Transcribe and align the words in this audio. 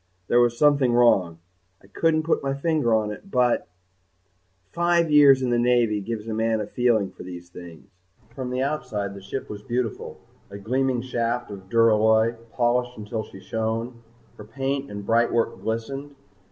There 0.29 0.39
was 0.39 0.57
something 0.57 0.93
wrong. 0.93 1.37
I 1.83 1.85
couldn't 1.85 2.23
put 2.23 2.41
my 2.41 2.55
finger 2.55 2.91
on 2.91 3.11
it 3.11 3.29
but_ 3.29 3.65
five 4.71 5.11
years 5.11 5.43
in 5.43 5.51
the 5.51 5.59
Navy 5.59 6.01
gives 6.01 6.27
a 6.27 6.33
man 6.33 6.59
a 6.59 6.65
feeling 6.65 7.11
for 7.11 7.21
these 7.21 7.49
things. 7.51 7.85
From 8.33 8.49
the 8.49 8.63
outside 8.63 9.13
the 9.13 9.21
ship 9.21 9.47
was 9.47 9.61
beautiful, 9.61 10.19
a 10.49 10.57
gleaming 10.57 11.03
shaft 11.03 11.51
of 11.51 11.69
duralloy, 11.69 12.35
polished 12.51 12.97
until 12.97 13.21
she 13.21 13.39
shone. 13.39 14.01
Her 14.39 14.43
paint 14.45 14.89
and 14.89 15.05
brightwork 15.05 15.61
glistened. 15.61 16.15